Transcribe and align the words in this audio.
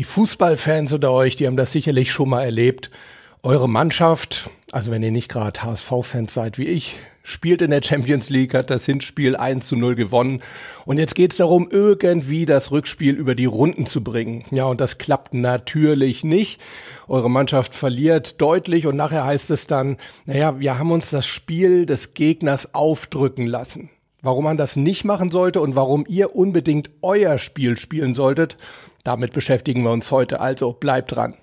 Die 0.00 0.04
Fußballfans 0.04 0.94
unter 0.94 1.10
euch, 1.10 1.36
die 1.36 1.46
haben 1.46 1.58
das 1.58 1.72
sicherlich 1.72 2.10
schon 2.10 2.30
mal 2.30 2.42
erlebt. 2.42 2.90
Eure 3.42 3.68
Mannschaft, 3.68 4.48
also 4.72 4.90
wenn 4.90 5.02
ihr 5.02 5.10
nicht 5.10 5.28
gerade 5.28 5.62
HSV-Fans 5.62 6.32
seid 6.32 6.56
wie 6.56 6.68
ich, 6.68 6.96
spielt 7.22 7.60
in 7.60 7.70
der 7.70 7.82
Champions 7.82 8.30
League, 8.30 8.54
hat 8.54 8.70
das 8.70 8.86
Hinspiel 8.86 9.36
1 9.36 9.66
zu 9.66 9.76
0 9.76 9.96
gewonnen. 9.96 10.42
Und 10.86 10.96
jetzt 10.96 11.14
geht's 11.14 11.36
darum, 11.36 11.68
irgendwie 11.70 12.46
das 12.46 12.70
Rückspiel 12.70 13.14
über 13.14 13.34
die 13.34 13.44
Runden 13.44 13.84
zu 13.84 14.02
bringen. 14.02 14.46
Ja, 14.50 14.64
und 14.64 14.80
das 14.80 14.96
klappt 14.96 15.34
natürlich 15.34 16.24
nicht. 16.24 16.62
Eure 17.06 17.28
Mannschaft 17.28 17.74
verliert 17.74 18.40
deutlich 18.40 18.86
und 18.86 18.96
nachher 18.96 19.26
heißt 19.26 19.50
es 19.50 19.66
dann, 19.66 19.98
naja, 20.24 20.58
wir 20.58 20.78
haben 20.78 20.92
uns 20.92 21.10
das 21.10 21.26
Spiel 21.26 21.84
des 21.84 22.14
Gegners 22.14 22.74
aufdrücken 22.74 23.46
lassen. 23.46 23.90
Warum 24.22 24.44
man 24.44 24.56
das 24.56 24.76
nicht 24.76 25.04
machen 25.04 25.30
sollte 25.30 25.60
und 25.60 25.76
warum 25.76 26.04
ihr 26.08 26.36
unbedingt 26.36 26.90
euer 27.02 27.38
Spiel 27.38 27.78
spielen 27.78 28.14
solltet, 28.14 28.56
damit 29.04 29.32
beschäftigen 29.32 29.82
wir 29.82 29.90
uns 29.90 30.10
heute. 30.10 30.40
Also 30.40 30.72
bleibt 30.72 31.16
dran. 31.16 31.34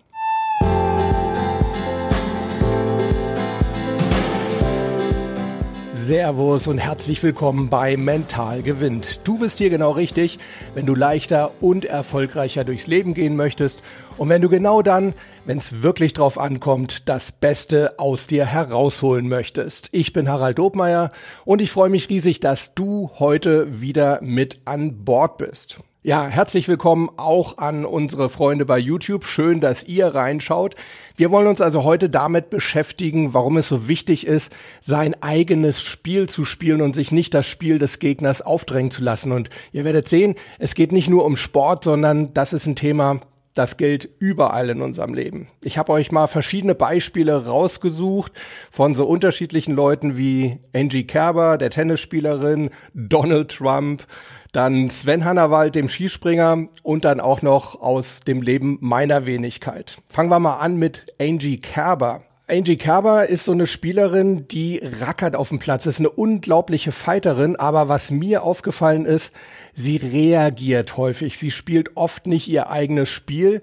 Servus 6.07 6.67
und 6.67 6.77
herzlich 6.77 7.21
willkommen 7.21 7.67
bei 7.67 7.97
Mental 7.97 8.61
gewinnt. 8.61 9.27
Du 9.27 9.39
bist 9.39 9.57
hier 9.57 9.69
genau 9.69 9.91
richtig, 9.91 10.39
wenn 10.73 10.85
du 10.85 10.95
leichter 10.95 11.51
und 11.59 11.83
erfolgreicher 11.83 12.63
durchs 12.63 12.87
Leben 12.87 13.13
gehen 13.13 13.35
möchtest 13.35 13.83
und 14.17 14.29
wenn 14.29 14.41
du 14.41 14.47
genau 14.47 14.81
dann, 14.81 15.13
wenn 15.43 15.57
es 15.57 15.81
wirklich 15.81 16.13
drauf 16.13 16.37
ankommt, 16.37 17.09
das 17.09 17.33
Beste 17.33 17.99
aus 17.99 18.25
dir 18.25 18.45
herausholen 18.45 19.27
möchtest. 19.27 19.89
Ich 19.91 20.13
bin 20.13 20.29
Harald 20.29 20.59
Dobmeier 20.59 21.11
und 21.43 21.61
ich 21.61 21.71
freue 21.71 21.89
mich 21.89 22.07
riesig, 22.07 22.39
dass 22.39 22.73
du 22.73 23.11
heute 23.19 23.81
wieder 23.81 24.21
mit 24.21 24.61
an 24.63 25.03
Bord 25.03 25.37
bist. 25.37 25.81
Ja, 26.07 26.25
herzlich 26.25 26.69
willkommen 26.69 27.09
auch 27.17 27.57
an 27.57 27.83
unsere 27.83 28.29
Freunde 28.29 28.63
bei 28.63 28.77
YouTube. 28.77 29.25
Schön, 29.25 29.59
dass 29.59 29.83
ihr 29.83 30.07
reinschaut. 30.07 30.75
Wir 31.17 31.31
wollen 31.31 31.47
uns 31.47 31.59
also 31.59 31.83
heute 31.83 32.09
damit 32.09 32.49
beschäftigen, 32.49 33.33
warum 33.33 33.57
es 33.57 33.67
so 33.67 33.89
wichtig 33.89 34.25
ist, 34.25 34.53
sein 34.79 35.21
eigenes 35.21 35.81
Spiel 35.81 36.29
zu 36.29 36.45
spielen 36.45 36.81
und 36.81 36.95
sich 36.95 37.11
nicht 37.11 37.33
das 37.33 37.45
Spiel 37.45 37.77
des 37.77 37.99
Gegners 37.99 38.41
aufdrängen 38.41 38.89
zu 38.89 39.03
lassen. 39.03 39.33
Und 39.33 39.49
ihr 39.73 39.83
werdet 39.83 40.07
sehen, 40.07 40.35
es 40.59 40.75
geht 40.75 40.93
nicht 40.93 41.09
nur 41.09 41.25
um 41.25 41.35
Sport, 41.35 41.83
sondern 41.83 42.33
das 42.33 42.53
ist 42.53 42.67
ein 42.67 42.77
Thema, 42.77 43.19
das 43.57 43.77
gilt 43.77 44.07
überall 44.19 44.69
in 44.69 44.81
unserem 44.81 45.13
Leben. 45.13 45.47
Ich 45.63 45.77
habe 45.77 45.91
euch 45.91 46.11
mal 46.11 46.27
verschiedene 46.27 46.75
Beispiele 46.75 47.45
rausgesucht 47.45 48.31
von 48.69 48.93
so 48.93 49.05
unterschiedlichen 49.05 49.73
Leuten 49.73 50.17
wie 50.17 50.59
Angie 50.73 51.05
Kerber, 51.05 51.57
der 51.57 51.69
Tennisspielerin, 51.69 52.69
Donald 52.93 53.49
Trump, 53.49 54.05
dann 54.51 54.89
Sven 54.89 55.25
Hannawald, 55.25 55.75
dem 55.75 55.89
Skispringer 55.89 56.67
und 56.83 57.05
dann 57.05 57.19
auch 57.19 57.41
noch 57.41 57.81
aus 57.81 58.19
dem 58.21 58.41
Leben 58.41 58.77
meiner 58.81 59.25
Wenigkeit. 59.25 59.97
Fangen 60.07 60.29
wir 60.29 60.39
mal 60.39 60.57
an 60.57 60.77
mit 60.77 61.05
Angie 61.19 61.57
Kerber. 61.57 62.23
Angie 62.49 62.77
Kerber 62.77 63.27
ist 63.27 63.43
so 63.43 63.51
eine 63.51 63.67
Spielerin, 63.67 64.47
die 64.47 64.81
rackert 65.01 65.35
auf 65.35 65.49
dem 65.49 65.59
Platz, 65.59 65.85
ist 65.85 65.99
eine 65.99 66.09
unglaubliche 66.09 66.93
Fighterin, 66.93 67.57
aber 67.57 67.89
was 67.89 68.09
mir 68.09 68.41
aufgefallen 68.43 69.05
ist, 69.05 69.33
sie 69.73 69.97
reagiert 69.97 70.95
häufig. 70.95 71.37
Sie 71.37 71.51
spielt 71.51 71.97
oft 71.97 72.25
nicht 72.25 72.47
ihr 72.47 72.69
eigenes 72.69 73.09
Spiel, 73.09 73.61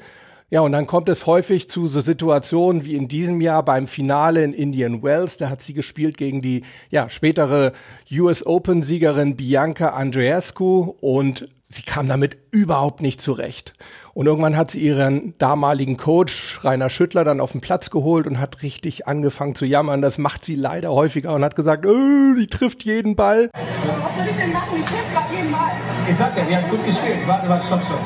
ja, 0.50 0.60
und 0.60 0.72
dann 0.72 0.86
kommt 0.86 1.08
es 1.08 1.26
häufig 1.26 1.68
zu 1.68 1.88
so 1.88 2.02
Situationen 2.02 2.84
wie 2.84 2.94
in 2.94 3.08
diesem 3.08 3.40
Jahr 3.40 3.64
beim 3.64 3.88
Finale 3.88 4.44
in 4.44 4.52
Indian 4.52 5.02
Wells. 5.02 5.38
Da 5.38 5.48
hat 5.48 5.62
sie 5.62 5.72
gespielt 5.72 6.18
gegen 6.18 6.42
die 6.42 6.62
ja, 6.90 7.08
spätere 7.08 7.72
US 8.12 8.46
Open 8.46 8.82
Siegerin 8.82 9.34
Bianca 9.34 9.88
Andreescu 9.88 10.94
und 11.00 11.48
sie 11.70 11.82
kam 11.82 12.06
damit 12.06 12.36
überhaupt 12.50 13.00
nicht 13.00 13.20
zurecht. 13.20 13.74
Und 14.14 14.26
irgendwann 14.26 14.56
hat 14.56 14.70
sie 14.70 14.80
ihren 14.80 15.34
damaligen 15.38 15.96
Coach 15.96 16.60
Rainer 16.62 16.88
Schüttler 16.88 17.24
dann 17.24 17.40
auf 17.40 17.50
den 17.50 17.60
Platz 17.60 17.90
geholt 17.90 18.28
und 18.28 18.38
hat 18.38 18.62
richtig 18.62 19.08
angefangen 19.08 19.56
zu 19.56 19.64
jammern. 19.64 20.02
Das 20.02 20.18
macht 20.18 20.44
sie 20.44 20.54
leider 20.54 20.92
häufiger 20.92 21.34
und 21.34 21.42
hat 21.42 21.56
gesagt, 21.56 21.84
oh, 21.84 22.34
die 22.38 22.46
trifft 22.46 22.84
jeden 22.84 23.16
Ball. 23.16 23.50
Was 23.52 24.16
soll 24.16 24.26
ich 24.30 24.36
denn 24.36 24.52
machen? 24.52 24.68
Die 24.76 24.82
trifft 24.82 25.12
gerade 25.12 25.34
jeden 25.34 25.50
Ball. 25.50 25.72
Ich 26.08 26.16
sag 26.16 26.36
ja, 26.36 26.44
die 26.44 26.56
hat 26.56 26.70
gut 26.70 26.84
gespielt. 26.86 27.18
Warte, 27.26 27.48
warte, 27.48 27.66
stopp, 27.66 27.82
stopp. 27.84 28.00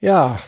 Ja, 0.00 0.38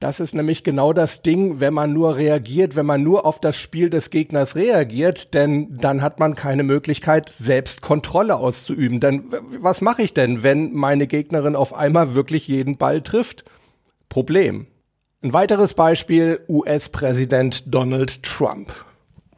das 0.00 0.20
ist 0.20 0.34
nämlich 0.34 0.64
genau 0.64 0.92
das 0.92 1.22
Ding, 1.22 1.60
wenn 1.60 1.72
man 1.72 1.94
nur 1.94 2.16
reagiert, 2.16 2.76
wenn 2.76 2.84
man 2.84 3.02
nur 3.02 3.24
auf 3.24 3.40
das 3.40 3.56
Spiel 3.56 3.88
des 3.88 4.10
Gegners 4.10 4.54
reagiert, 4.54 5.32
denn 5.32 5.78
dann 5.78 6.02
hat 6.02 6.18
man 6.18 6.34
keine 6.34 6.62
Möglichkeit, 6.64 7.30
selbst 7.30 7.80
Kontrolle 7.80 8.36
auszuüben. 8.36 9.00
Denn 9.00 9.24
was 9.60 9.80
mache 9.80 10.02
ich 10.02 10.12
denn, 10.12 10.42
wenn 10.42 10.74
meine 10.74 11.06
Gegnerin 11.06 11.56
auf 11.56 11.72
einmal 11.72 12.14
wirklich 12.14 12.48
jeden 12.48 12.76
Ball 12.76 13.00
trifft? 13.00 13.44
Problem. 14.12 14.66
Ein 15.22 15.32
weiteres 15.32 15.72
Beispiel, 15.72 16.40
US-Präsident 16.46 17.74
Donald 17.74 18.22
Trump. 18.22 18.70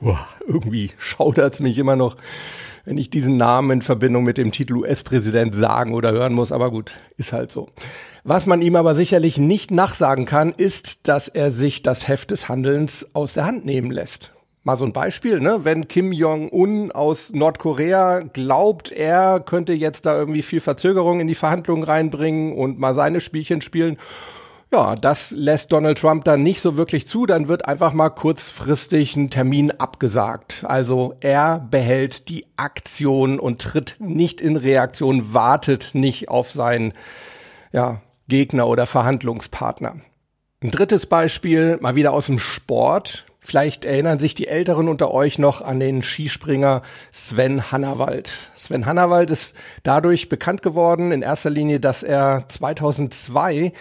Uah, 0.00 0.26
irgendwie 0.48 0.90
schaudert's 0.98 1.60
mich 1.60 1.78
immer 1.78 1.94
noch, 1.94 2.16
wenn 2.84 2.98
ich 2.98 3.08
diesen 3.08 3.36
Namen 3.36 3.70
in 3.70 3.82
Verbindung 3.82 4.24
mit 4.24 4.36
dem 4.36 4.50
Titel 4.50 4.74
US-Präsident 4.74 5.54
sagen 5.54 5.94
oder 5.94 6.10
hören 6.10 6.32
muss, 6.32 6.50
aber 6.50 6.72
gut, 6.72 6.96
ist 7.16 7.32
halt 7.32 7.52
so. 7.52 7.68
Was 8.24 8.46
man 8.46 8.62
ihm 8.62 8.74
aber 8.74 8.96
sicherlich 8.96 9.38
nicht 9.38 9.70
nachsagen 9.70 10.26
kann, 10.26 10.50
ist, 10.50 11.06
dass 11.06 11.28
er 11.28 11.52
sich 11.52 11.82
das 11.82 12.08
Heft 12.08 12.32
des 12.32 12.48
Handelns 12.48 13.14
aus 13.14 13.34
der 13.34 13.46
Hand 13.46 13.64
nehmen 13.64 13.92
lässt. 13.92 14.32
Mal 14.64 14.74
so 14.74 14.86
ein 14.86 14.92
Beispiel, 14.92 15.38
ne? 15.38 15.60
Wenn 15.62 15.86
Kim 15.86 16.10
Jong-un 16.10 16.90
aus 16.90 17.32
Nordkorea 17.32 18.22
glaubt, 18.32 18.90
er 18.90 19.38
könnte 19.38 19.72
jetzt 19.72 20.04
da 20.04 20.18
irgendwie 20.18 20.42
viel 20.42 20.60
Verzögerung 20.60 21.20
in 21.20 21.28
die 21.28 21.36
Verhandlungen 21.36 21.84
reinbringen 21.84 22.54
und 22.54 22.80
mal 22.80 22.94
seine 22.94 23.20
Spielchen 23.20 23.60
spielen. 23.60 23.98
Ja, 24.74 24.96
das 24.96 25.30
lässt 25.30 25.70
Donald 25.70 25.98
Trump 25.98 26.24
dann 26.24 26.42
nicht 26.42 26.60
so 26.60 26.76
wirklich 26.76 27.06
zu. 27.06 27.26
Dann 27.26 27.46
wird 27.46 27.68
einfach 27.68 27.92
mal 27.92 28.10
kurzfristig 28.10 29.14
ein 29.14 29.30
Termin 29.30 29.70
abgesagt. 29.70 30.64
Also 30.66 31.14
er 31.20 31.60
behält 31.60 32.28
die 32.28 32.44
Aktion 32.56 33.38
und 33.38 33.62
tritt 33.62 33.94
nicht 34.00 34.40
in 34.40 34.56
Reaktion, 34.56 35.32
wartet 35.32 35.90
nicht 35.94 36.28
auf 36.28 36.50
sein, 36.50 36.92
ja, 37.70 38.00
Gegner 38.26 38.66
oder 38.66 38.86
Verhandlungspartner. 38.86 39.94
Ein 40.60 40.70
drittes 40.72 41.06
Beispiel, 41.06 41.78
mal 41.80 41.94
wieder 41.94 42.12
aus 42.12 42.26
dem 42.26 42.40
Sport. 42.40 43.26
Vielleicht 43.46 43.84
erinnern 43.84 44.18
sich 44.18 44.34
die 44.34 44.48
Älteren 44.48 44.88
unter 44.88 45.12
euch 45.12 45.38
noch 45.38 45.60
an 45.60 45.78
den 45.78 46.02
Skispringer 46.02 46.80
Sven 47.10 47.70
Hannawald. 47.70 48.38
Sven 48.56 48.86
Hannawald 48.86 49.30
ist 49.30 49.54
dadurch 49.82 50.30
bekannt 50.30 50.62
geworden, 50.62 51.12
in 51.12 51.20
erster 51.20 51.50
Linie, 51.50 51.78
dass 51.78 52.02
er 52.02 52.46
2002 52.48 53.74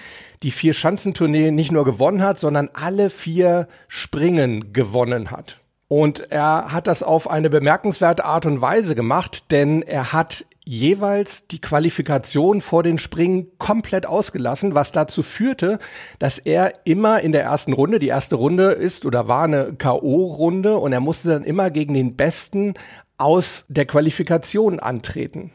die 0.43 0.51
vier 0.51 0.73
Schanzentournee 0.73 1.51
nicht 1.51 1.71
nur 1.71 1.85
gewonnen 1.85 2.21
hat, 2.21 2.39
sondern 2.39 2.69
alle 2.73 3.09
vier 3.09 3.69
Springen 3.87 4.73
gewonnen 4.73 5.31
hat. 5.31 5.59
Und 5.87 6.29
er 6.31 6.73
hat 6.73 6.87
das 6.87 7.01
auf 7.01 7.29
eine 7.29 7.49
bemerkenswerte 7.49 8.25
Art 8.25 8.45
und 8.45 8.59
Weise 8.59 8.95
gemacht, 8.95 9.51
denn 9.51 9.81
er 9.81 10.11
hat 10.11 10.45
jeweils 10.65 11.47
die 11.47 11.59
Qualifikation 11.59 12.61
vor 12.61 12.83
den 12.83 12.97
Springen 12.97 13.49
komplett 13.57 14.05
ausgelassen, 14.05 14.75
was 14.75 14.91
dazu 14.91 15.23
führte, 15.23 15.79
dass 16.19 16.39
er 16.39 16.85
immer 16.85 17.21
in 17.21 17.31
der 17.31 17.43
ersten 17.43 17.73
Runde, 17.73 17.99
die 17.99 18.07
erste 18.07 18.35
Runde 18.35 18.71
ist 18.71 19.05
oder 19.05 19.27
war 19.27 19.43
eine 19.43 19.73
KO-Runde 19.73 20.77
und 20.77 20.93
er 20.93 21.01
musste 21.01 21.29
dann 21.29 21.43
immer 21.43 21.69
gegen 21.69 21.93
den 21.93 22.15
Besten 22.15 22.75
aus 23.17 23.65
der 23.67 23.85
Qualifikation 23.85 24.79
antreten. 24.79 25.51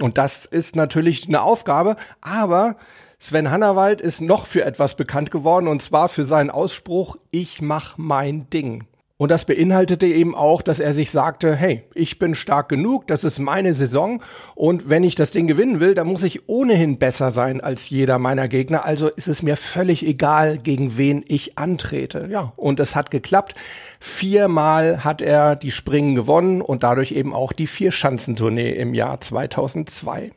Und 0.00 0.18
das 0.18 0.46
ist 0.46 0.76
natürlich 0.76 1.26
eine 1.28 1.42
Aufgabe, 1.42 1.96
aber 2.20 2.76
Sven 3.18 3.50
Hannawald 3.50 4.00
ist 4.00 4.20
noch 4.22 4.46
für 4.46 4.64
etwas 4.64 4.94
bekannt 4.94 5.30
geworden 5.30 5.68
und 5.68 5.82
zwar 5.82 6.08
für 6.08 6.24
seinen 6.24 6.50
Ausspruch, 6.50 7.16
ich 7.30 7.60
mach 7.60 7.98
mein 7.98 8.48
Ding. 8.48 8.86
Und 9.20 9.28
das 9.30 9.44
beinhaltete 9.44 10.06
eben 10.06 10.34
auch, 10.34 10.62
dass 10.62 10.80
er 10.80 10.94
sich 10.94 11.10
sagte, 11.10 11.54
hey, 11.54 11.82
ich 11.92 12.18
bin 12.18 12.34
stark 12.34 12.70
genug, 12.70 13.06
das 13.06 13.22
ist 13.22 13.38
meine 13.38 13.74
Saison 13.74 14.22
und 14.54 14.88
wenn 14.88 15.04
ich 15.04 15.14
das 15.14 15.30
Ding 15.30 15.46
gewinnen 15.46 15.78
will, 15.78 15.94
dann 15.94 16.06
muss 16.06 16.22
ich 16.22 16.48
ohnehin 16.48 16.96
besser 16.96 17.30
sein 17.30 17.60
als 17.60 17.90
jeder 17.90 18.18
meiner 18.18 18.48
Gegner. 18.48 18.86
Also 18.86 19.08
ist 19.08 19.28
es 19.28 19.42
mir 19.42 19.58
völlig 19.58 20.06
egal, 20.06 20.56
gegen 20.56 20.96
wen 20.96 21.22
ich 21.28 21.58
antrete. 21.58 22.28
Ja, 22.30 22.54
und 22.56 22.80
es 22.80 22.96
hat 22.96 23.10
geklappt. 23.10 23.52
Viermal 23.98 25.04
hat 25.04 25.20
er 25.20 25.54
die 25.54 25.70
Springen 25.70 26.14
gewonnen 26.14 26.62
und 26.62 26.82
dadurch 26.82 27.12
eben 27.12 27.34
auch 27.34 27.52
die 27.52 27.66
Vier-Schanzentournee 27.66 28.70
im 28.70 28.94
Jahr 28.94 29.20
2002. 29.20 30.30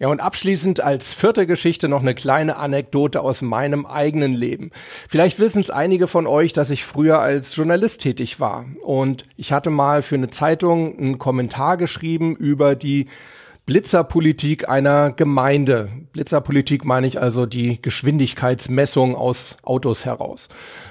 Ja, 0.00 0.08
und 0.08 0.20
abschließend 0.20 0.80
als 0.80 1.12
vierte 1.12 1.46
Geschichte 1.46 1.86
noch 1.86 2.00
eine 2.00 2.14
kleine 2.14 2.56
Anekdote 2.56 3.20
aus 3.20 3.42
meinem 3.42 3.84
eigenen 3.84 4.32
Leben. 4.32 4.70
Vielleicht 5.10 5.38
wissen 5.38 5.60
es 5.60 5.68
einige 5.68 6.06
von 6.06 6.26
euch, 6.26 6.54
dass 6.54 6.70
ich 6.70 6.86
früher 6.86 7.18
als 7.18 7.54
Journalist 7.54 8.00
tätig 8.00 8.40
war. 8.40 8.64
Und 8.82 9.26
ich 9.36 9.52
hatte 9.52 9.68
mal 9.68 10.00
für 10.00 10.14
eine 10.14 10.30
Zeitung 10.30 10.96
einen 10.98 11.18
Kommentar 11.18 11.76
geschrieben 11.76 12.34
über 12.34 12.76
die 12.76 13.08
Blitzerpolitik 13.66 14.70
einer 14.70 15.10
Gemeinde. 15.12 15.90
Blitzerpolitik 16.12 16.86
meine 16.86 17.06
ich 17.06 17.20
also 17.20 17.44
die 17.44 17.82
Geschwindigkeitsmessung 17.82 19.14
aus 19.14 19.58
Autos 19.64 20.06
heraus. 20.06 20.48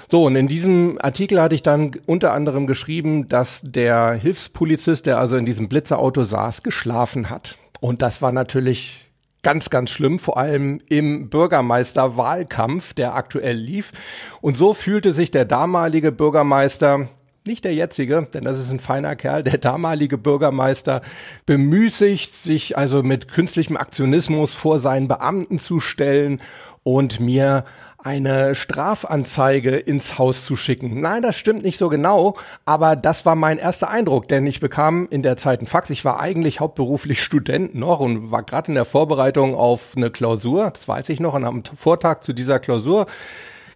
So, 0.08 0.24
und 0.24 0.36
in 0.36 0.46
diesem 0.46 0.98
Artikel 1.00 1.42
hatte 1.42 1.56
ich 1.56 1.64
dann 1.64 1.96
unter 2.06 2.32
anderem 2.32 2.68
geschrieben, 2.68 3.28
dass 3.28 3.60
der 3.64 4.12
Hilfspolizist, 4.12 5.06
der 5.06 5.18
also 5.18 5.34
in 5.34 5.46
diesem 5.46 5.68
Blitzerauto 5.68 6.22
saß, 6.22 6.62
geschlafen 6.62 7.28
hat. 7.28 7.58
Und 7.80 8.02
das 8.02 8.22
war 8.22 8.32
natürlich 8.32 9.10
ganz, 9.42 9.70
ganz 9.70 9.90
schlimm, 9.90 10.18
vor 10.18 10.36
allem 10.36 10.80
im 10.88 11.30
Bürgermeisterwahlkampf, 11.30 12.92
der 12.94 13.14
aktuell 13.14 13.56
lief. 13.56 13.92
Und 14.40 14.56
so 14.56 14.74
fühlte 14.74 15.12
sich 15.12 15.30
der 15.30 15.46
damalige 15.46 16.12
Bürgermeister 16.12 17.08
nicht 17.46 17.64
der 17.64 17.74
jetzige, 17.74 18.28
denn 18.34 18.44
das 18.44 18.58
ist 18.58 18.70
ein 18.70 18.80
feiner 18.80 19.16
Kerl, 19.16 19.42
der 19.42 19.56
damalige 19.56 20.18
Bürgermeister 20.18 21.00
bemüßigt, 21.46 22.34
sich 22.34 22.76
also 22.76 23.02
mit 23.02 23.28
künstlichem 23.28 23.78
Aktionismus 23.78 24.52
vor 24.52 24.78
seinen 24.78 25.08
Beamten 25.08 25.58
zu 25.58 25.80
stellen 25.80 26.40
und 26.82 27.20
mir 27.20 27.64
eine 28.02 28.54
Strafanzeige 28.54 29.76
ins 29.76 30.18
Haus 30.18 30.44
zu 30.44 30.56
schicken. 30.56 31.00
Nein, 31.00 31.22
das 31.22 31.36
stimmt 31.36 31.62
nicht 31.62 31.76
so 31.76 31.88
genau, 31.90 32.36
aber 32.64 32.96
das 32.96 33.26
war 33.26 33.34
mein 33.34 33.58
erster 33.58 33.90
Eindruck, 33.90 34.28
denn 34.28 34.46
ich 34.46 34.60
bekam 34.60 35.06
in 35.10 35.22
der 35.22 35.36
Zeit 35.36 35.60
einen 35.60 35.66
Fax. 35.66 35.90
Ich 35.90 36.04
war 36.04 36.18
eigentlich 36.18 36.60
hauptberuflich 36.60 37.22
Student 37.22 37.74
noch 37.74 38.00
und 38.00 38.30
war 38.30 38.42
gerade 38.42 38.68
in 38.68 38.74
der 38.74 38.86
Vorbereitung 38.86 39.54
auf 39.54 39.92
eine 39.96 40.10
Klausur, 40.10 40.70
das 40.70 40.88
weiß 40.88 41.10
ich 41.10 41.20
noch, 41.20 41.34
und 41.34 41.44
am 41.44 41.62
Vortag 41.64 42.22
zu 42.22 42.32
dieser 42.32 42.58
Klausur 42.58 43.06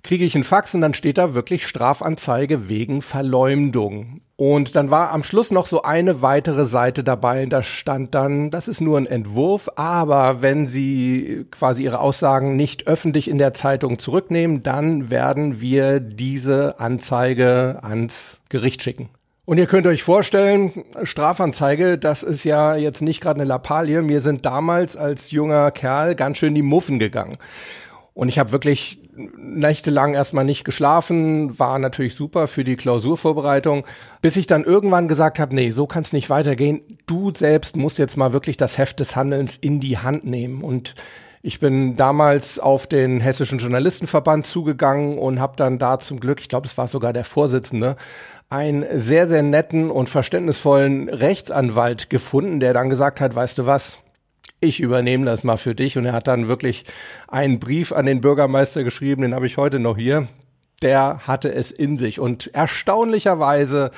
kriege 0.04 0.24
ich 0.24 0.34
einen 0.36 0.44
Fax 0.44 0.74
und 0.74 0.82
dann 0.82 0.94
steht 0.94 1.18
da 1.18 1.34
wirklich 1.34 1.66
Strafanzeige 1.66 2.68
wegen 2.68 3.02
Verleumdung. 3.02 4.20
Und 4.36 4.76
dann 4.76 4.90
war 4.90 5.10
am 5.12 5.22
Schluss 5.22 5.50
noch 5.50 5.66
so 5.66 5.82
eine 5.82 6.20
weitere 6.20 6.66
Seite 6.66 7.02
dabei. 7.02 7.46
Da 7.46 7.62
stand 7.62 8.14
dann, 8.14 8.50
das 8.50 8.68
ist 8.68 8.80
nur 8.80 8.98
ein 8.98 9.06
Entwurf, 9.06 9.70
aber 9.76 10.42
wenn 10.42 10.66
Sie 10.68 11.46
quasi 11.50 11.84
Ihre 11.84 12.00
Aussagen 12.00 12.54
nicht 12.54 12.86
öffentlich 12.86 13.28
in 13.28 13.38
der 13.38 13.54
Zeitung 13.54 13.98
zurücknehmen, 13.98 14.62
dann 14.62 15.08
werden 15.08 15.60
wir 15.60 16.00
diese 16.00 16.78
Anzeige 16.80 17.78
ans 17.82 18.42
Gericht 18.50 18.82
schicken. 18.82 19.08
Und 19.46 19.58
ihr 19.58 19.66
könnt 19.66 19.86
euch 19.86 20.02
vorstellen, 20.02 20.72
Strafanzeige, 21.02 21.98
das 21.98 22.22
ist 22.22 22.44
ja 22.44 22.76
jetzt 22.76 23.02
nicht 23.02 23.20
gerade 23.20 23.40
eine 23.40 23.48
Lappalie. 23.48 24.00
Mir 24.00 24.20
sind 24.20 24.46
damals 24.46 24.96
als 24.96 25.32
junger 25.32 25.70
Kerl 25.70 26.14
ganz 26.14 26.38
schön 26.38 26.54
die 26.54 26.62
Muffen 26.62 26.98
gegangen. 26.98 27.36
Und 28.14 28.28
ich 28.28 28.38
habe 28.38 28.52
wirklich 28.52 29.00
nächtelang 29.16 30.14
erstmal 30.14 30.44
nicht 30.44 30.64
geschlafen, 30.64 31.58
war 31.58 31.81
natürlich 31.81 32.14
super 32.14 32.46
für 32.46 32.62
die 32.62 32.76
Klausurvorbereitung, 32.76 33.84
bis 34.22 34.37
ich 34.37 34.46
dann 34.46 34.62
irgendwann 34.62 35.08
gesagt 35.08 35.40
habe, 35.40 35.55
nee, 35.55 35.72
so 35.72 35.88
kann 35.88 36.05
es 36.05 36.12
nicht 36.12 36.31
weitergehen. 36.31 36.81
Du 37.06 37.32
selbst 37.34 37.76
musst 37.76 37.99
jetzt 37.99 38.16
mal 38.16 38.32
wirklich 38.32 38.56
das 38.56 38.78
Heft 38.78 39.00
des 39.00 39.16
Handelns 39.16 39.56
in 39.56 39.81
die 39.81 39.99
Hand 39.99 40.25
nehmen. 40.25 40.62
Und 40.62 40.94
ich 41.43 41.58
bin 41.58 41.96
damals 41.96 42.61
auf 42.61 42.87
den 42.87 43.20
Hessischen 43.20 43.58
Journalistenverband 43.58 44.46
zugegangen 44.46 45.19
und 45.19 45.40
habe 45.40 45.55
dann 45.56 45.78
da 45.81 45.99
zum 45.99 46.20
Glück, 46.20 46.40
ich 46.40 46.49
glaube, 46.49 46.69
es 46.69 46.78
war 46.78 46.87
sogar 46.87 47.12
der 47.12 47.25
Vorsitzende, 47.25 47.96
einen 48.49 48.84
sehr, 48.93 49.26
sehr 49.26 49.43
netten 49.43 49.90
und 49.90 50.08
verständnisvollen 50.08 51.08
Rechtsanwalt 51.08 52.10
gefunden, 52.10 52.60
der 52.60 52.72
dann 52.75 52.90
gesagt 52.90 53.20
hat, 53.20 53.34
weißt 53.34 53.58
du 53.58 53.67
was, 53.67 53.99
ich 54.64 54.81
übernehme 54.81 55.25
das 55.25 55.44
mal 55.44 55.56
für 55.56 55.75
dich. 55.75 55.96
Und 55.96 56.06
er 56.06 56.12
hat 56.12 56.26
dann 56.26 56.49
wirklich 56.49 56.84
einen 57.28 57.58
Brief 57.58 57.93
an 57.93 58.06
den 58.06 58.20
Bürgermeister 58.20 58.82
geschrieben, 58.82 59.22
den 59.22 59.34
habe 59.34 59.46
ich 59.46 59.56
heute 59.56 59.78
noch 59.78 59.96
hier. 59.96 60.26
Der 60.82 61.26
hatte 61.26 61.52
es 61.52 61.70
in 61.70 61.96
sich. 61.99 62.19
Und 62.19 62.52
erstaunlicherweise, 62.52 63.90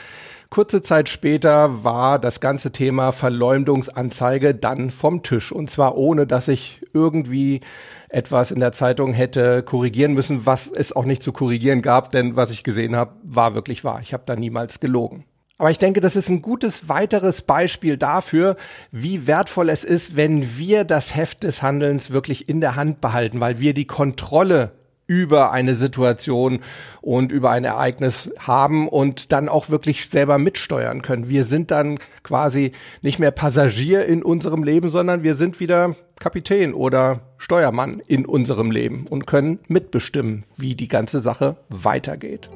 kurze 0.50 0.82
Zeit 0.82 1.08
später, 1.08 1.84
war 1.84 2.18
das 2.18 2.40
ganze 2.40 2.70
Thema 2.70 3.12
Verleumdungsanzeige 3.12 4.54
dann 4.54 4.90
vom 4.90 5.22
Tisch. 5.22 5.52
Und 5.52 5.70
zwar 5.70 5.96
ohne, 5.96 6.26
dass 6.26 6.48
ich 6.48 6.82
irgendwie 6.92 7.60
etwas 8.08 8.50
in 8.50 8.60
der 8.60 8.72
Zeitung 8.72 9.12
hätte 9.12 9.62
korrigieren 9.62 10.14
müssen, 10.14 10.46
was 10.46 10.68
es 10.68 10.94
auch 10.94 11.04
nicht 11.04 11.22
zu 11.22 11.32
korrigieren 11.32 11.82
gab, 11.82 12.10
denn 12.10 12.36
was 12.36 12.50
ich 12.50 12.62
gesehen 12.62 12.94
habe, 12.94 13.14
war 13.22 13.54
wirklich 13.54 13.84
wahr. 13.84 14.00
Ich 14.02 14.12
habe 14.12 14.22
da 14.26 14.36
niemals 14.36 14.80
gelogen. 14.80 15.24
Aber 15.58 15.70
ich 15.70 15.78
denke, 15.78 16.00
das 16.00 16.16
ist 16.16 16.28
ein 16.28 16.42
gutes 16.42 16.88
weiteres 16.88 17.42
Beispiel 17.42 17.96
dafür, 17.96 18.56
wie 18.90 19.26
wertvoll 19.26 19.70
es 19.70 19.84
ist, 19.84 20.16
wenn 20.16 20.58
wir 20.58 20.84
das 20.84 21.16
Heft 21.16 21.44
des 21.44 21.62
Handelns 21.62 22.10
wirklich 22.10 22.48
in 22.48 22.60
der 22.60 22.76
Hand 22.76 23.00
behalten, 23.00 23.40
weil 23.40 23.58
wir 23.58 23.72
die 23.72 23.86
Kontrolle 23.86 24.72
über 25.06 25.52
eine 25.52 25.74
Situation 25.74 26.58
und 27.00 27.30
über 27.30 27.50
ein 27.50 27.64
Ereignis 27.64 28.28
haben 28.38 28.88
und 28.88 29.32
dann 29.32 29.48
auch 29.48 29.70
wirklich 29.70 30.10
selber 30.10 30.36
mitsteuern 30.36 31.00
können. 31.00 31.28
Wir 31.28 31.44
sind 31.44 31.70
dann 31.70 31.98
quasi 32.22 32.72
nicht 33.02 33.18
mehr 33.18 33.30
Passagier 33.30 34.04
in 34.04 34.22
unserem 34.22 34.64
Leben, 34.64 34.90
sondern 34.90 35.22
wir 35.22 35.36
sind 35.36 35.60
wieder 35.60 35.94
Kapitän 36.18 36.74
oder 36.74 37.20
Steuermann 37.38 38.02
in 38.06 38.26
unserem 38.26 38.70
Leben 38.70 39.06
und 39.06 39.26
können 39.26 39.60
mitbestimmen, 39.68 40.44
wie 40.56 40.74
die 40.74 40.88
ganze 40.88 41.20
Sache 41.20 41.56
weitergeht. 41.68 42.50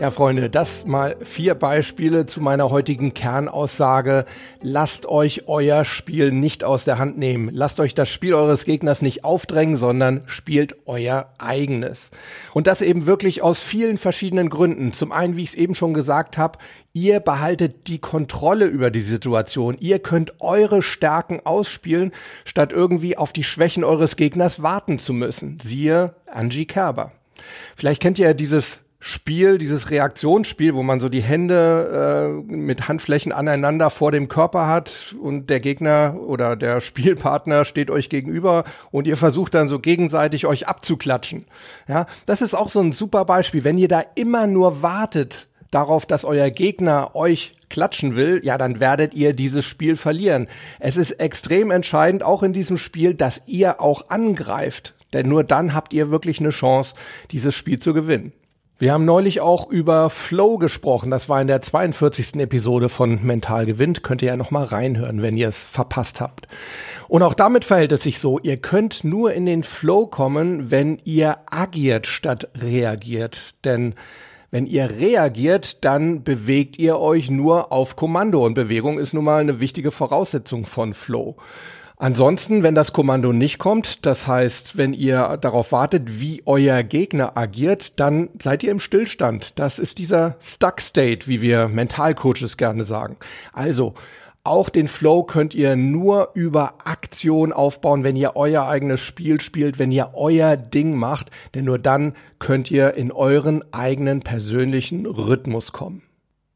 Ja, 0.00 0.10
Freunde, 0.10 0.48
das 0.48 0.86
mal 0.86 1.14
vier 1.22 1.54
Beispiele 1.54 2.24
zu 2.24 2.40
meiner 2.40 2.70
heutigen 2.70 3.12
Kernaussage. 3.12 4.24
Lasst 4.62 5.04
euch 5.04 5.46
euer 5.46 5.84
Spiel 5.84 6.32
nicht 6.32 6.64
aus 6.64 6.86
der 6.86 6.96
Hand 6.96 7.18
nehmen. 7.18 7.50
Lasst 7.52 7.80
euch 7.80 7.94
das 7.94 8.08
Spiel 8.08 8.32
eures 8.32 8.64
Gegners 8.64 9.02
nicht 9.02 9.24
aufdrängen, 9.24 9.76
sondern 9.76 10.22
spielt 10.24 10.74
euer 10.86 11.28
eigenes. 11.36 12.12
Und 12.54 12.66
das 12.66 12.80
eben 12.80 13.04
wirklich 13.04 13.42
aus 13.42 13.60
vielen 13.60 13.98
verschiedenen 13.98 14.48
Gründen. 14.48 14.94
Zum 14.94 15.12
einen, 15.12 15.36
wie 15.36 15.42
ich 15.42 15.50
es 15.50 15.54
eben 15.54 15.74
schon 15.74 15.92
gesagt 15.92 16.38
habe, 16.38 16.58
ihr 16.94 17.20
behaltet 17.20 17.86
die 17.86 17.98
Kontrolle 17.98 18.64
über 18.64 18.90
die 18.90 19.02
Situation. 19.02 19.76
Ihr 19.80 19.98
könnt 19.98 20.40
eure 20.40 20.80
Stärken 20.80 21.40
ausspielen, 21.44 22.12
statt 22.46 22.72
irgendwie 22.72 23.18
auf 23.18 23.34
die 23.34 23.44
Schwächen 23.44 23.84
eures 23.84 24.16
Gegners 24.16 24.62
warten 24.62 24.98
zu 24.98 25.12
müssen. 25.12 25.58
Siehe 25.60 26.14
Angie 26.26 26.64
Kerber. 26.64 27.12
Vielleicht 27.76 28.00
kennt 28.00 28.18
ihr 28.18 28.28
ja 28.28 28.32
dieses 28.32 28.80
Spiel, 29.02 29.56
dieses 29.56 29.90
Reaktionsspiel, 29.90 30.74
wo 30.74 30.82
man 30.82 31.00
so 31.00 31.08
die 31.08 31.22
Hände 31.22 32.42
äh, 32.48 32.52
mit 32.52 32.86
Handflächen 32.86 33.32
aneinander 33.32 33.88
vor 33.88 34.12
dem 34.12 34.28
Körper 34.28 34.66
hat 34.66 35.14
und 35.18 35.48
der 35.48 35.58
Gegner 35.58 36.16
oder 36.26 36.54
der 36.54 36.82
Spielpartner 36.82 37.64
steht 37.64 37.90
euch 37.90 38.10
gegenüber 38.10 38.64
und 38.90 39.06
ihr 39.06 39.16
versucht 39.16 39.54
dann 39.54 39.70
so 39.70 39.78
gegenseitig 39.78 40.44
euch 40.44 40.68
abzuklatschen. 40.68 41.46
Ja, 41.88 42.04
das 42.26 42.42
ist 42.42 42.52
auch 42.52 42.68
so 42.68 42.80
ein 42.80 42.92
super 42.92 43.24
Beispiel. 43.24 43.64
Wenn 43.64 43.78
ihr 43.78 43.88
da 43.88 44.04
immer 44.16 44.46
nur 44.46 44.82
wartet 44.82 45.48
darauf, 45.70 46.04
dass 46.04 46.26
euer 46.26 46.50
Gegner 46.50 47.16
euch 47.16 47.54
klatschen 47.70 48.16
will, 48.16 48.42
ja, 48.44 48.58
dann 48.58 48.80
werdet 48.80 49.14
ihr 49.14 49.32
dieses 49.32 49.64
Spiel 49.64 49.96
verlieren. 49.96 50.46
Es 50.78 50.98
ist 50.98 51.12
extrem 51.12 51.70
entscheidend, 51.70 52.22
auch 52.22 52.42
in 52.42 52.52
diesem 52.52 52.76
Spiel, 52.76 53.14
dass 53.14 53.42
ihr 53.46 53.80
auch 53.80 54.10
angreift. 54.10 54.94
Denn 55.14 55.26
nur 55.26 55.42
dann 55.42 55.72
habt 55.72 55.94
ihr 55.94 56.10
wirklich 56.10 56.38
eine 56.40 56.50
Chance, 56.50 56.94
dieses 57.30 57.54
Spiel 57.54 57.78
zu 57.80 57.94
gewinnen. 57.94 58.32
Wir 58.80 58.94
haben 58.94 59.04
neulich 59.04 59.42
auch 59.42 59.68
über 59.68 60.08
Flow 60.08 60.56
gesprochen. 60.56 61.10
Das 61.10 61.28
war 61.28 61.38
in 61.42 61.48
der 61.48 61.60
42. 61.60 62.36
Episode 62.36 62.88
von 62.88 63.22
Mental 63.22 63.66
gewinnt. 63.66 64.02
Könnt 64.02 64.22
ihr 64.22 64.28
ja 64.28 64.36
noch 64.38 64.50
mal 64.50 64.64
reinhören, 64.64 65.20
wenn 65.20 65.36
ihr 65.36 65.48
es 65.48 65.62
verpasst 65.62 66.22
habt. 66.22 66.48
Und 67.06 67.22
auch 67.22 67.34
damit 67.34 67.66
verhält 67.66 67.92
es 67.92 68.02
sich 68.02 68.18
so. 68.18 68.38
Ihr 68.38 68.56
könnt 68.56 69.04
nur 69.04 69.34
in 69.34 69.44
den 69.44 69.64
Flow 69.64 70.06
kommen, 70.06 70.70
wenn 70.70 70.98
ihr 71.04 71.40
agiert 71.50 72.06
statt 72.06 72.48
reagiert. 72.56 73.54
Denn 73.66 73.96
wenn 74.50 74.64
ihr 74.64 74.88
reagiert, 74.88 75.84
dann 75.84 76.24
bewegt 76.24 76.78
ihr 76.78 76.98
euch 76.98 77.30
nur 77.30 77.72
auf 77.72 77.96
Kommando. 77.96 78.46
Und 78.46 78.54
Bewegung 78.54 78.98
ist 78.98 79.12
nun 79.12 79.24
mal 79.24 79.42
eine 79.42 79.60
wichtige 79.60 79.90
Voraussetzung 79.90 80.64
von 80.64 80.94
Flow. 80.94 81.36
Ansonsten, 82.02 82.62
wenn 82.62 82.74
das 82.74 82.94
Kommando 82.94 83.30
nicht 83.30 83.58
kommt, 83.58 84.06
das 84.06 84.26
heißt, 84.26 84.78
wenn 84.78 84.94
ihr 84.94 85.36
darauf 85.36 85.70
wartet, 85.70 86.18
wie 86.18 86.42
euer 86.46 86.82
Gegner 86.82 87.36
agiert, 87.36 88.00
dann 88.00 88.30
seid 88.40 88.62
ihr 88.62 88.70
im 88.70 88.80
Stillstand. 88.80 89.58
Das 89.58 89.78
ist 89.78 89.98
dieser 89.98 90.36
Stuck 90.40 90.80
State, 90.80 91.28
wie 91.28 91.42
wir 91.42 91.68
Mentalcoaches 91.68 92.56
gerne 92.56 92.84
sagen. 92.84 93.18
Also, 93.52 93.92
auch 94.44 94.70
den 94.70 94.88
Flow 94.88 95.24
könnt 95.24 95.54
ihr 95.54 95.76
nur 95.76 96.30
über 96.32 96.86
Aktion 96.86 97.52
aufbauen, 97.52 98.02
wenn 98.02 98.16
ihr 98.16 98.34
euer 98.34 98.66
eigenes 98.66 99.02
Spiel 99.02 99.38
spielt, 99.42 99.78
wenn 99.78 99.92
ihr 99.92 100.12
euer 100.14 100.56
Ding 100.56 100.96
macht, 100.96 101.30
denn 101.54 101.66
nur 101.66 101.78
dann 101.78 102.14
könnt 102.38 102.70
ihr 102.70 102.94
in 102.94 103.12
euren 103.12 103.62
eigenen 103.74 104.20
persönlichen 104.20 105.04
Rhythmus 105.04 105.72
kommen. 105.72 106.00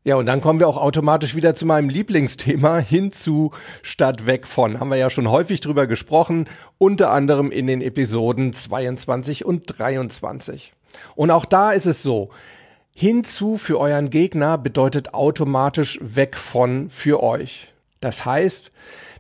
Ja, 0.06 0.16
und 0.16 0.26
dann 0.26 0.42
kommen 0.42 0.60
wir 0.60 0.68
auch 0.68 0.76
automatisch 0.76 1.34
wieder 1.34 1.54
zu 1.54 1.64
meinem 1.64 1.88
Lieblingsthema 1.88 2.76
hinzu 2.76 3.52
statt 3.80 4.26
weg 4.26 4.46
von. 4.46 4.78
Haben 4.78 4.90
wir 4.90 4.98
ja 4.98 5.08
schon 5.08 5.30
häufig 5.30 5.62
drüber 5.62 5.86
gesprochen, 5.86 6.46
unter 6.76 7.10
anderem 7.10 7.50
in 7.50 7.66
den 7.66 7.80
Episoden 7.80 8.52
22 8.52 9.46
und 9.46 9.78
23. 9.78 10.74
Und 11.14 11.30
auch 11.30 11.46
da 11.46 11.72
ist 11.72 11.86
es 11.86 12.02
so, 12.02 12.28
hinzu 12.92 13.56
für 13.56 13.80
euren 13.80 14.10
Gegner 14.10 14.58
bedeutet 14.58 15.14
automatisch 15.14 15.98
weg 16.02 16.36
von 16.36 16.90
für 16.90 17.22
euch. 17.22 17.73
Das 18.04 18.24
heißt, 18.24 18.70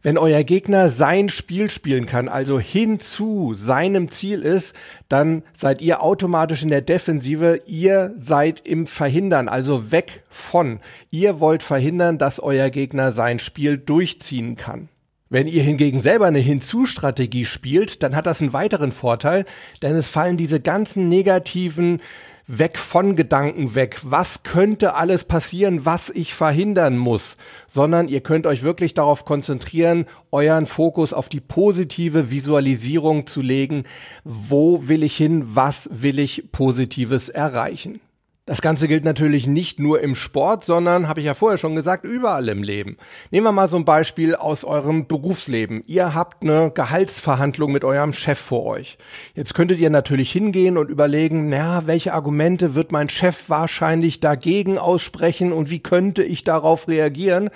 wenn 0.02 0.18
euer 0.18 0.44
Gegner 0.44 0.90
sein 0.90 1.30
Spiel 1.30 1.70
spielen 1.70 2.04
kann, 2.04 2.28
also 2.28 2.60
hin 2.60 3.00
zu 3.00 3.54
seinem 3.54 4.10
Ziel 4.10 4.42
ist, 4.42 4.76
dann 5.08 5.42
seid 5.56 5.80
ihr 5.80 6.02
automatisch 6.02 6.62
in 6.62 6.68
der 6.68 6.82
Defensive. 6.82 7.62
Ihr 7.66 8.14
seid 8.20 8.60
im 8.66 8.86
Verhindern, 8.86 9.48
also 9.48 9.90
weg 9.90 10.22
von. 10.28 10.80
Ihr 11.10 11.40
wollt 11.40 11.62
verhindern, 11.62 12.18
dass 12.18 12.38
euer 12.38 12.68
Gegner 12.68 13.12
sein 13.12 13.38
Spiel 13.38 13.78
durchziehen 13.78 14.56
kann. 14.56 14.90
Wenn 15.30 15.46
ihr 15.48 15.62
hingegen 15.62 16.00
selber 16.00 16.26
eine 16.26 16.38
Hinzu-Strategie 16.38 17.46
spielt, 17.46 18.02
dann 18.02 18.14
hat 18.14 18.26
das 18.26 18.42
einen 18.42 18.52
weiteren 18.52 18.92
Vorteil, 18.92 19.46
denn 19.80 19.96
es 19.96 20.10
fallen 20.10 20.36
diese 20.36 20.60
ganzen 20.60 21.08
negativen 21.08 22.02
weg 22.46 22.78
von 22.78 23.16
Gedanken 23.16 23.74
weg, 23.74 23.98
was 24.02 24.42
könnte 24.42 24.94
alles 24.94 25.24
passieren, 25.24 25.84
was 25.84 26.10
ich 26.10 26.34
verhindern 26.34 26.98
muss, 26.98 27.36
sondern 27.66 28.08
ihr 28.08 28.20
könnt 28.20 28.46
euch 28.46 28.62
wirklich 28.62 28.94
darauf 28.94 29.24
konzentrieren, 29.24 30.06
euren 30.30 30.66
Fokus 30.66 31.12
auf 31.12 31.28
die 31.28 31.40
positive 31.40 32.30
Visualisierung 32.30 33.26
zu 33.26 33.40
legen, 33.40 33.84
wo 34.24 34.88
will 34.88 35.02
ich 35.02 35.16
hin, 35.16 35.44
was 35.54 35.88
will 35.92 36.18
ich 36.18 36.50
positives 36.52 37.28
erreichen. 37.28 38.00
Das 38.46 38.60
Ganze 38.60 38.88
gilt 38.88 39.04
natürlich 39.04 39.46
nicht 39.46 39.80
nur 39.80 40.02
im 40.02 40.14
Sport, 40.14 40.66
sondern, 40.66 41.08
habe 41.08 41.20
ich 41.20 41.24
ja 41.24 41.32
vorher 41.32 41.56
schon 41.56 41.74
gesagt, 41.74 42.04
überall 42.04 42.46
im 42.50 42.62
Leben. 42.62 42.98
Nehmen 43.30 43.46
wir 43.46 43.52
mal 43.52 43.68
so 43.68 43.78
ein 43.78 43.86
Beispiel 43.86 44.34
aus 44.34 44.64
eurem 44.64 45.06
Berufsleben. 45.06 45.82
Ihr 45.86 46.14
habt 46.14 46.42
eine 46.42 46.70
Gehaltsverhandlung 46.70 47.72
mit 47.72 47.84
eurem 47.84 48.12
Chef 48.12 48.38
vor 48.38 48.66
euch. 48.66 48.98
Jetzt 49.34 49.54
könntet 49.54 49.80
ihr 49.80 49.88
natürlich 49.88 50.30
hingehen 50.30 50.76
und 50.76 50.90
überlegen, 50.90 51.48
na, 51.48 51.86
welche 51.86 52.12
Argumente 52.12 52.74
wird 52.74 52.92
mein 52.92 53.08
Chef 53.08 53.48
wahrscheinlich 53.48 54.20
dagegen 54.20 54.76
aussprechen 54.76 55.50
und 55.50 55.70
wie 55.70 55.80
könnte 55.80 56.22
ich 56.22 56.44
darauf 56.44 56.86
reagieren? 56.86 57.48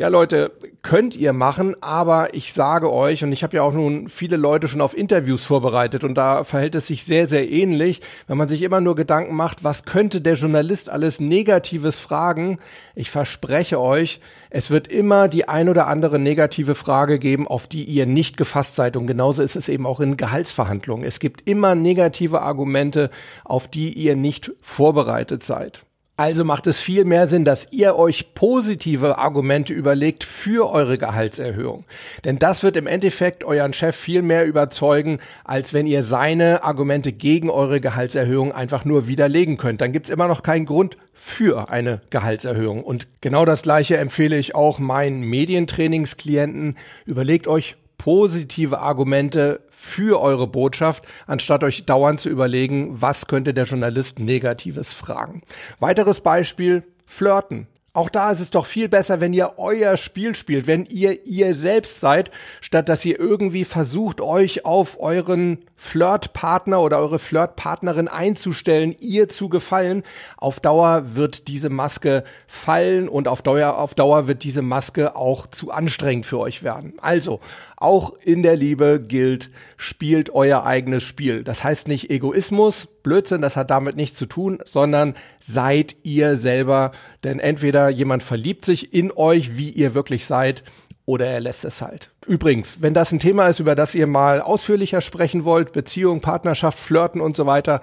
Ja, 0.00 0.08
Leute, 0.08 0.52
könnt 0.80 1.14
ihr 1.14 1.34
machen, 1.34 1.76
aber 1.82 2.32
ich 2.32 2.54
sage 2.54 2.90
euch, 2.90 3.22
und 3.22 3.32
ich 3.32 3.42
habe 3.42 3.56
ja 3.56 3.62
auch 3.62 3.74
nun 3.74 4.08
viele 4.08 4.38
Leute 4.38 4.66
schon 4.66 4.80
auf 4.80 4.96
Interviews 4.96 5.44
vorbereitet 5.44 6.04
und 6.04 6.14
da 6.14 6.42
verhält 6.42 6.74
es 6.74 6.86
sich 6.86 7.04
sehr, 7.04 7.28
sehr 7.28 7.50
ähnlich, 7.50 8.00
wenn 8.26 8.38
man 8.38 8.48
sich 8.48 8.62
immer 8.62 8.80
nur 8.80 8.94
Gedanken 8.94 9.34
macht, 9.34 9.62
was 9.62 9.84
könnte 9.84 10.22
der 10.22 10.36
Journalist 10.36 10.88
alles 10.88 11.20
Negatives 11.20 11.98
fragen. 11.98 12.60
Ich 12.94 13.10
verspreche 13.10 13.78
euch, 13.78 14.20
es 14.48 14.70
wird 14.70 14.88
immer 14.88 15.28
die 15.28 15.48
ein 15.50 15.68
oder 15.68 15.86
andere 15.86 16.18
negative 16.18 16.74
Frage 16.74 17.18
geben, 17.18 17.46
auf 17.46 17.66
die 17.66 17.84
ihr 17.84 18.06
nicht 18.06 18.38
gefasst 18.38 18.76
seid. 18.76 18.96
Und 18.96 19.06
genauso 19.06 19.42
ist 19.42 19.54
es 19.54 19.68
eben 19.68 19.84
auch 19.84 20.00
in 20.00 20.16
Gehaltsverhandlungen. 20.16 21.04
Es 21.06 21.20
gibt 21.20 21.46
immer 21.46 21.74
negative 21.74 22.40
Argumente, 22.40 23.10
auf 23.44 23.68
die 23.68 23.92
ihr 23.92 24.16
nicht 24.16 24.50
vorbereitet 24.62 25.44
seid. 25.44 25.84
Also 26.20 26.44
macht 26.44 26.66
es 26.66 26.78
viel 26.78 27.06
mehr 27.06 27.28
Sinn, 27.28 27.46
dass 27.46 27.68
ihr 27.72 27.96
euch 27.96 28.34
positive 28.34 29.16
Argumente 29.16 29.72
überlegt 29.72 30.22
für 30.22 30.70
eure 30.70 30.98
Gehaltserhöhung. 30.98 31.86
Denn 32.26 32.38
das 32.38 32.62
wird 32.62 32.76
im 32.76 32.86
Endeffekt 32.86 33.42
euren 33.42 33.72
Chef 33.72 33.96
viel 33.96 34.20
mehr 34.20 34.44
überzeugen, 34.44 35.20
als 35.44 35.72
wenn 35.72 35.86
ihr 35.86 36.02
seine 36.02 36.62
Argumente 36.62 37.12
gegen 37.12 37.48
eure 37.48 37.80
Gehaltserhöhung 37.80 38.52
einfach 38.52 38.84
nur 38.84 39.06
widerlegen 39.06 39.56
könnt. 39.56 39.80
Dann 39.80 39.92
gibt's 39.92 40.10
immer 40.10 40.28
noch 40.28 40.42
keinen 40.42 40.66
Grund 40.66 40.98
für 41.14 41.70
eine 41.70 42.02
Gehaltserhöhung. 42.10 42.84
Und 42.84 43.06
genau 43.22 43.46
das 43.46 43.62
Gleiche 43.62 43.96
empfehle 43.96 44.36
ich 44.36 44.54
auch 44.54 44.78
meinen 44.78 45.22
Medientrainingsklienten. 45.22 46.76
Überlegt 47.06 47.48
euch 47.48 47.76
positive 48.00 48.78
Argumente 48.78 49.60
für 49.68 50.22
eure 50.22 50.46
Botschaft, 50.46 51.04
anstatt 51.26 51.62
euch 51.64 51.84
dauernd 51.84 52.18
zu 52.18 52.30
überlegen, 52.30 53.02
was 53.02 53.26
könnte 53.26 53.52
der 53.52 53.64
Journalist 53.64 54.18
Negatives 54.18 54.94
fragen. 54.94 55.42
Weiteres 55.80 56.22
Beispiel, 56.22 56.82
Flirten. 57.04 57.66
Auch 58.00 58.08
da 58.08 58.30
ist 58.30 58.40
es 58.40 58.48
doch 58.48 58.64
viel 58.64 58.88
besser, 58.88 59.20
wenn 59.20 59.34
ihr 59.34 59.58
euer 59.58 59.98
Spiel 59.98 60.34
spielt, 60.34 60.66
wenn 60.66 60.86
ihr 60.86 61.26
ihr 61.26 61.54
selbst 61.54 62.00
seid, 62.00 62.30
statt 62.62 62.88
dass 62.88 63.04
ihr 63.04 63.20
irgendwie 63.20 63.64
versucht, 63.64 64.22
euch 64.22 64.64
auf 64.64 64.98
euren 64.98 65.58
Flirtpartner 65.76 66.80
oder 66.80 66.98
eure 66.98 67.18
Flirtpartnerin 67.18 68.08
einzustellen, 68.08 68.96
ihr 69.00 69.28
zu 69.28 69.50
gefallen. 69.50 70.02
Auf 70.38 70.60
Dauer 70.60 71.14
wird 71.14 71.46
diese 71.46 71.68
Maske 71.68 72.24
fallen 72.46 73.06
und 73.06 73.28
auf 73.28 73.42
Dauer, 73.42 73.76
auf 73.76 73.94
Dauer 73.94 74.26
wird 74.26 74.44
diese 74.44 74.62
Maske 74.62 75.14
auch 75.14 75.46
zu 75.46 75.70
anstrengend 75.70 76.24
für 76.24 76.38
euch 76.38 76.62
werden. 76.62 76.94
Also, 77.02 77.40
auch 77.76 78.14
in 78.22 78.42
der 78.42 78.56
Liebe 78.56 78.98
gilt, 79.06 79.50
spielt 79.76 80.30
euer 80.30 80.64
eigenes 80.64 81.02
Spiel. 81.02 81.44
Das 81.44 81.64
heißt 81.64 81.86
nicht 81.86 82.08
Egoismus, 82.08 82.88
Blödsinn, 83.02 83.42
das 83.42 83.56
hat 83.56 83.70
damit 83.70 83.96
nichts 83.96 84.18
zu 84.18 84.26
tun, 84.26 84.58
sondern 84.64 85.14
seid 85.38 85.96
ihr 86.02 86.36
selber. 86.36 86.92
Denn 87.24 87.38
entweder 87.38 87.88
jemand 87.88 88.22
verliebt 88.22 88.64
sich 88.64 88.94
in 88.94 89.12
euch, 89.12 89.56
wie 89.56 89.70
ihr 89.70 89.94
wirklich 89.94 90.26
seid, 90.26 90.62
oder 91.06 91.26
er 91.26 91.40
lässt 91.40 91.64
es 91.64 91.82
halt. 91.82 92.10
Übrigens, 92.26 92.82
wenn 92.82 92.94
das 92.94 93.10
ein 93.10 93.18
Thema 93.18 93.48
ist, 93.48 93.58
über 93.58 93.74
das 93.74 93.94
ihr 93.94 94.06
mal 94.06 94.40
ausführlicher 94.40 95.00
sprechen 95.00 95.44
wollt, 95.44 95.72
Beziehung, 95.72 96.20
Partnerschaft, 96.20 96.78
Flirten 96.78 97.20
und 97.20 97.36
so 97.36 97.46
weiter, 97.46 97.80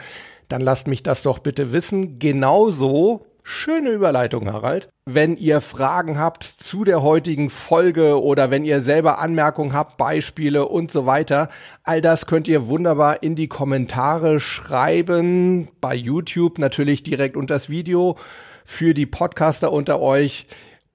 dann 0.47 0.62
lasst 0.62 0.88
mich 0.88 1.03
das 1.03 1.24
doch 1.24 1.39
bitte 1.39 1.74
wissen. 1.74 2.19
Genauso 2.19 3.26
Schöne 3.50 3.92
Überleitung, 3.92 4.51
Harald. 4.51 4.89
Wenn 5.06 5.38
ihr 5.38 5.62
Fragen 5.62 6.20
habt 6.20 6.44
zu 6.44 6.84
der 6.84 7.01
heutigen 7.01 7.50
Folge 7.50 8.22
oder 8.22 8.51
wenn 8.51 8.66
ihr 8.66 8.82
selber 8.82 9.20
Anmerkungen 9.20 9.72
habt, 9.72 9.96
Beispiele 9.96 10.68
und 10.68 10.92
so 10.92 11.06
weiter, 11.06 11.48
all 11.84 12.01
das 12.01 12.25
könnt 12.25 12.50
ihr 12.50 12.68
wunderbar 12.68 13.24
in 13.24 13.36
die 13.36 13.48
Kommentare 13.48 14.42
schreiben. 14.42 15.70
Bei 15.80 15.96
YouTube 15.96 16.60
natürlich 16.60 17.04
direkt 17.04 17.38
unter 17.38 17.54
das 17.54 17.70
Video. 17.70 18.18
Für 18.66 18.94
die 18.94 19.06
Podcaster 19.06 19.72
unter 19.72 20.01
euch 20.01 20.46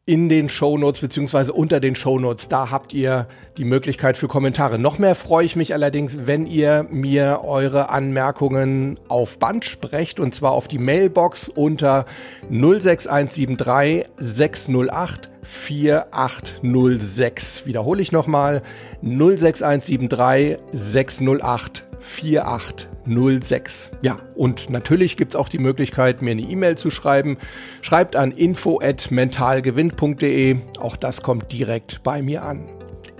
in 0.05 0.29
den 0.29 0.49
Shownotes 0.49 1.01
beziehungsweise 1.01 1.53
unter 1.53 1.79
den 1.79 1.95
Shownotes. 1.95 2.49
Da 2.49 2.71
habt 2.71 2.93
ihr 2.93 3.29
die 3.57 3.65
Möglichkeit 3.65 4.17
für 4.17 4.27
Kommentare. 4.27 4.77
Noch 4.79 4.99
mehr 4.99 5.15
freue 5.15 5.47
ich 5.47 5.55
mich 5.55 5.75
allerdings, 5.75 6.27
wenn 6.27 6.47
ihr 6.47 6.87
mir 6.91 7.43
eure 7.45 7.91
Anmerkungen 7.91 8.99
auf 9.07 9.39
Band 9.39 9.65
sprecht 9.65 10.19
und 10.19 10.35
zwar 10.35 10.51
auf 10.53 10.67
die 10.67 10.79
Mailbox 10.79 11.49
unter 11.49 12.07
06173 12.51 14.07
608 14.17 15.31
4806. 15.43 17.67
Wiederhole 17.67 18.03
ich 18.03 18.11
nochmal 18.11 18.63
06173 19.03 20.59
608 20.73 21.92
4806. 22.03 23.93
Ja, 24.03 24.19
und 24.35 24.69
natürlich 24.71 25.17
gibt's 25.17 25.37
auch 25.37 25.49
die 25.49 25.59
Möglichkeit, 25.59 26.21
mir 26.21 26.33
eine 26.33 26.43
E-Mail 26.43 26.77
zu 26.77 26.91
schreiben. 26.91 27.39
Schreibt 27.81 28.17
an 28.17 28.33
info@mentalgewinn.de. 28.33 30.57
Auch 30.79 30.97
das 30.97 31.23
kommt 31.23 31.53
direkt 31.53 32.03
bei 32.03 32.21
mir 32.23 32.43
an. 32.43 32.69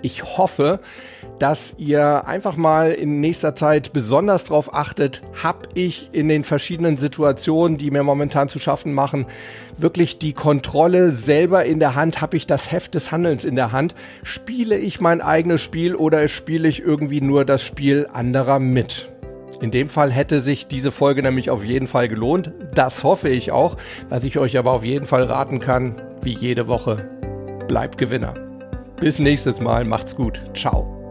Ich 0.03 0.37
hoffe, 0.37 0.81
dass 1.39 1.75
ihr 1.77 2.27
einfach 2.27 2.57
mal 2.57 2.93
in 2.93 3.21
nächster 3.21 3.55
Zeit 3.55 3.93
besonders 3.93 4.45
darauf 4.45 4.75
achtet, 4.75 5.23
habe 5.43 5.69
ich 5.75 6.11
in 6.13 6.29
den 6.29 6.45
verschiedenen 6.45 6.97
Situationen, 6.97 7.79
die 7.79 7.91
mir 7.91 8.03
momentan 8.03 8.49
zu 8.49 8.59
schaffen 8.59 8.93
machen, 8.93 9.27
wirklich 9.77 10.19
die 10.19 10.33
Kontrolle 10.33 11.11
selber 11.11 11.65
in 11.65 11.81
der 11.81 11.95
Hand, 11.95 12.21
habe 12.21 12.37
ich 12.37 12.47
das 12.47 12.71
Heft 12.71 12.95
des 12.95 13.11
Handelns 13.11 13.45
in 13.45 13.57
der 13.57 13.73
Hand, 13.73 13.95
spiele 14.23 14.77
ich 14.77 15.01
mein 15.01 15.21
eigenes 15.21 15.61
Spiel 15.61 15.95
oder 15.95 16.29
spiele 16.29 16.69
ich 16.69 16.81
irgendwie 16.81 17.21
nur 17.21 17.45
das 17.45 17.63
Spiel 17.63 18.09
anderer 18.13 18.59
mit? 18.59 19.09
In 19.61 19.71
dem 19.71 19.89
Fall 19.89 20.11
hätte 20.11 20.41
sich 20.41 20.67
diese 20.67 20.91
Folge 20.91 21.23
nämlich 21.23 21.49
auf 21.49 21.65
jeden 21.65 21.87
Fall 21.87 22.09
gelohnt. 22.09 22.53
Das 22.75 23.05
hoffe 23.05 23.29
ich 23.29 23.53
auch. 23.53 23.77
Was 24.09 24.25
ich 24.25 24.39
euch 24.39 24.59
aber 24.59 24.73
auf 24.73 24.85
jeden 24.85 25.07
Fall 25.07 25.23
raten 25.23 25.61
kann, 25.61 26.03
wie 26.21 26.33
jede 26.33 26.67
Woche, 26.67 27.09
bleibt 27.69 27.97
Gewinner. 27.97 28.35
Bis 28.99 29.21
nächstes 29.21 29.61
Mal, 29.61 29.85
macht's 29.85 30.17
gut. 30.17 30.43
Ciao. 30.55 31.02